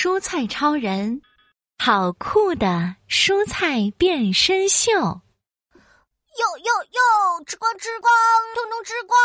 [0.00, 1.20] 蔬菜超人，
[1.76, 4.92] 好酷的蔬菜变身秀！
[4.92, 8.12] 哟哟哟，吃光吃光，
[8.54, 9.18] 通通吃光！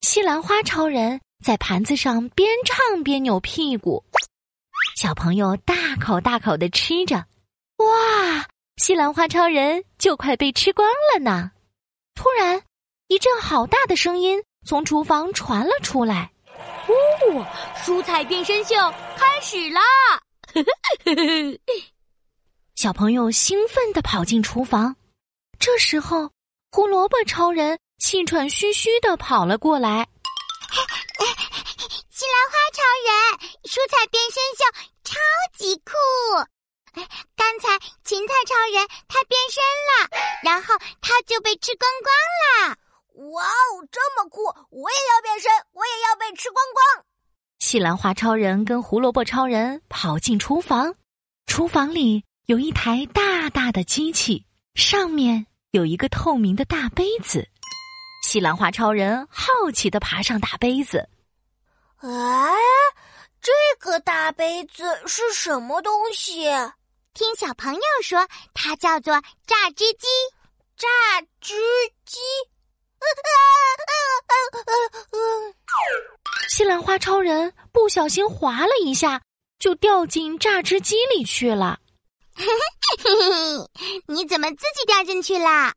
[0.00, 4.04] 西兰花超人在盘子上边唱边扭屁股，
[4.96, 7.14] 小朋友大口大口的吃着。
[7.76, 11.52] 哇，西兰花超人就快被吃光了呢！
[12.16, 12.64] 突然，
[13.06, 16.32] 一阵好大的声音从厨房传了出来。
[16.88, 17.46] 哦！
[17.84, 18.74] 蔬菜变身秀
[19.16, 19.80] 开始啦！
[22.74, 24.96] 小朋友兴奋地跑进厨房。
[25.58, 26.30] 这时候，
[26.70, 30.06] 胡萝卜超人气喘吁吁地跑了过来。
[32.10, 33.08] 西兰花超人，
[33.64, 34.64] 蔬菜变身秀
[35.04, 35.18] 超
[35.56, 35.92] 级酷！
[37.36, 40.08] 刚才芹菜超人他变身了，
[40.42, 42.76] 然后他就被吃光光了。
[43.36, 44.44] 哇哦，这么酷！
[44.70, 47.04] 我也要变身，我也要被吃光光。
[47.58, 50.94] 西兰花超人跟胡萝卜超人跑进厨房，
[51.46, 57.46] 厨房里有一台大大的机器，上面有一个透明的大杯子。
[58.22, 61.06] 西兰花超人好奇的爬上大杯子，
[61.98, 62.08] 哎，
[63.42, 66.46] 这个大杯子是什么东西？
[67.12, 70.06] 听小朋友说，它叫做榨汁机。
[70.78, 70.86] 榨
[71.40, 71.54] 汁
[72.06, 72.18] 机。
[76.48, 79.22] 西兰花超人不小心滑了一下，
[79.58, 81.78] 就掉进榨汁机里去了。
[84.06, 85.72] 你怎么自己掉进去了？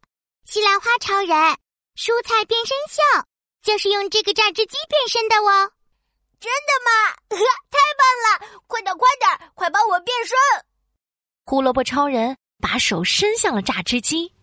[0.45, 1.57] 西兰花超人，
[1.95, 3.01] 蔬菜变身秀
[3.61, 5.71] 就是用这个榨汁机变身的哦。
[6.39, 6.91] 真的吗？
[7.29, 7.37] 太
[7.97, 8.39] 棒了！
[8.67, 10.37] 快点，快点，快帮我变身！
[11.45, 14.33] 胡萝卜超人把手伸向了榨汁机。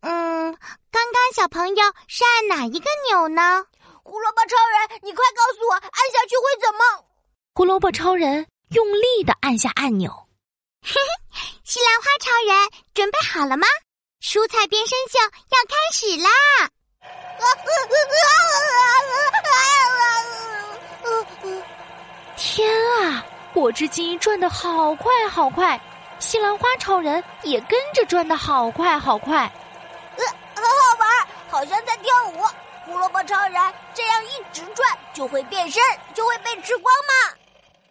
[0.00, 0.56] 嗯，
[0.90, 3.66] 刚刚小朋友是按哪一个钮呢？
[4.02, 6.80] 胡萝卜超人，你快告诉我，按下去会怎么？
[7.54, 10.28] 胡萝卜超人用力的按下按钮。
[10.82, 10.92] 嘿
[11.32, 13.66] 嘿，西兰花超人准备好了吗？
[14.22, 16.30] 蔬菜变身秀要开始啦！
[22.36, 22.70] 天
[23.02, 25.80] 啊，果汁机转的好快好快，
[26.18, 29.50] 西兰花超人也跟着转的好快好快。
[31.58, 32.44] 很好像在跳舞。
[32.84, 33.52] 胡萝卜超人
[33.92, 35.82] 这样一直转，就会变身，
[36.14, 37.36] 就会被吃光吗？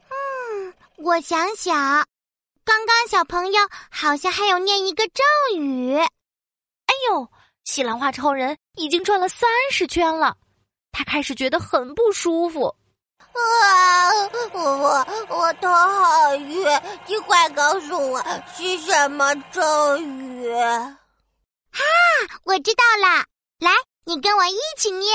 [0.09, 1.75] 嗯，我想想，
[2.63, 3.61] 刚刚小朋友
[3.91, 5.23] 好像还有念一个咒
[5.57, 5.97] 语。
[5.97, 7.27] 哎呦，
[7.65, 10.35] 西兰花超人已经转了三十圈了，
[10.91, 12.73] 他开始觉得很不舒服。
[13.33, 14.09] 啊，
[14.53, 16.65] 我我头好晕，
[17.05, 18.23] 你快告诉我
[18.55, 20.49] 是什么咒语？
[20.55, 20.97] 啊，
[22.45, 23.25] 我知道了，
[23.59, 23.71] 来，
[24.05, 25.11] 你跟我一起念：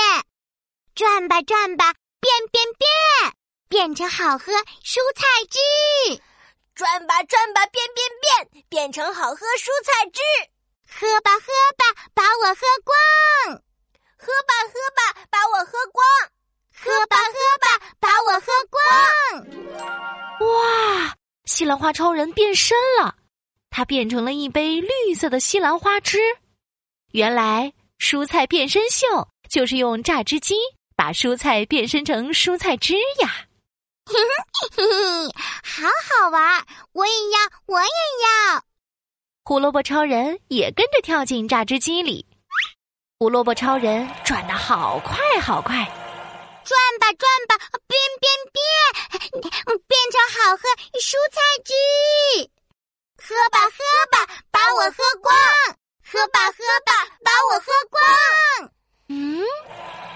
[0.95, 3.33] 转吧转吧，变变变，
[3.69, 4.51] 变成好喝
[4.83, 6.19] 蔬菜汁；
[6.75, 8.05] 转吧转吧，变变
[8.51, 10.19] 变，变成好喝蔬菜汁；
[10.89, 12.93] 喝吧喝吧，把我喝光；
[14.17, 16.03] 喝吧喝吧，把我喝光；
[16.75, 18.81] 喝吧喝吧，把我喝光。
[20.51, 21.15] 哇，
[21.45, 23.15] 西兰花超人变身了，
[23.69, 26.19] 他变成了一杯绿色的西兰花汁。
[27.11, 27.71] 原来
[28.03, 29.07] 蔬菜变身秀
[29.49, 30.55] 就是用榨汁机
[30.93, 33.47] 把蔬菜变身成蔬菜汁呀！
[35.63, 38.61] 好好玩，我也要，我也要。
[39.45, 42.25] 胡萝卜超人也跟着跳进榨汁机里。
[43.19, 45.73] 胡萝卜超人转的好快好快，
[46.65, 47.55] 转吧转吧，
[47.87, 48.61] 变变变，
[49.87, 50.63] 变成好喝
[50.99, 51.71] 蔬菜汁。
[53.15, 53.77] 喝吧喝
[54.11, 55.33] 吧，把我喝光。
[56.05, 56.91] 喝吧喝吧，
[57.23, 58.03] 把我喝光！
[59.07, 59.41] 嗯，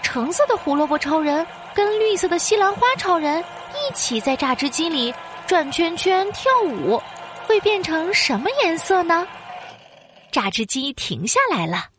[0.09, 1.45] 橙色的胡萝卜超人
[1.75, 5.13] 跟绿色的西兰花超人一起在榨汁机里
[5.45, 6.97] 转圈圈跳舞，
[7.45, 9.27] 会变成什么颜色呢？
[10.31, 11.89] 榨汁机停下来了，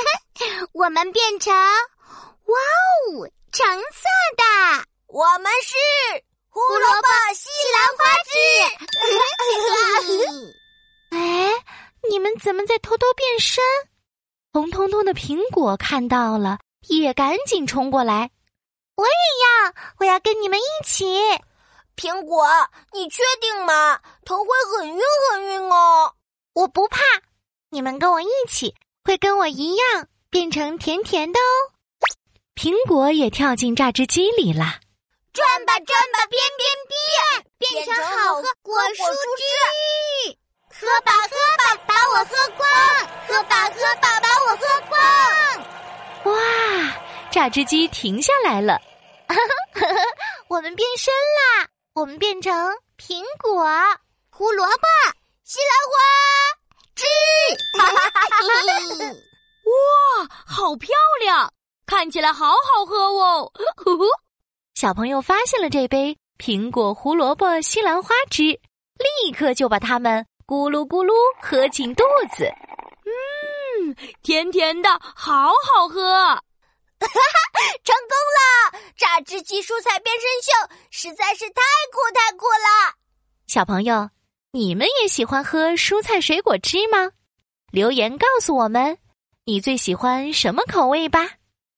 [0.72, 2.56] 我们变成哇
[3.18, 4.42] 哦，橙色的，
[5.08, 5.74] 我们是
[6.48, 8.32] 胡萝卜西兰花汁。
[11.14, 11.52] 哎。
[12.08, 13.62] 你们怎么在偷偷变身？
[14.52, 16.58] 红彤彤的苹果看到了，
[16.88, 18.30] 也赶紧冲过来。
[18.96, 21.04] 我也要，我要跟你们一起。
[21.96, 22.46] 苹果，
[22.92, 24.00] 你确定吗？
[24.24, 25.00] 头会很晕
[25.32, 26.14] 很晕哦。
[26.52, 27.00] 我不怕，
[27.70, 31.72] 你们跟我一起，会跟我一样变成甜甜的哦。
[32.54, 34.80] 苹果也跳进榨汁机里了。
[35.32, 36.94] 转吧转吧，变变变，
[37.58, 39.04] 变成好喝果蔬
[39.36, 40.38] 汁。
[40.76, 42.68] 喝吧喝吧，把我喝光！
[43.26, 44.03] 喝吧喝吧，
[47.34, 48.80] 榨汁机停下来了，
[50.46, 51.66] 我们变身啦！
[51.92, 52.54] 我们变成
[52.96, 53.66] 苹果、
[54.30, 54.86] 胡萝卜、
[55.42, 55.98] 西兰花
[56.94, 57.04] 汁。
[59.66, 61.52] 哇，好漂亮，
[61.86, 63.50] 看起来好好喝哦！
[63.78, 64.04] 呼呼，
[64.76, 72.04] 小朋友发现了这杯苹果、胡萝卜、西兰花汁，立刻就把它们咕噜咕噜喝进肚
[72.36, 72.44] 子。
[73.04, 76.38] 嗯，甜甜的，好好喝！
[77.04, 78.80] 哈哈，成功了！
[78.96, 81.62] 榨汁机蔬菜变身秀实在是太
[81.92, 82.94] 酷太酷了！
[83.46, 84.10] 小朋友，
[84.52, 87.10] 你们也喜欢喝蔬菜水果汁吗？
[87.70, 88.98] 留言告诉我们，
[89.44, 91.32] 你最喜欢什么口味吧。